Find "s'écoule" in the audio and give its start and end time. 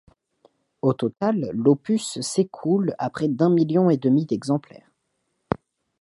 2.21-2.95